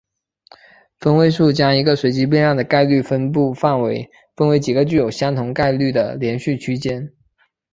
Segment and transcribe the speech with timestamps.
[0.99, 7.13] 分位数将一个随机变量的概率分布范围分为几个具有相同概率的连续区间。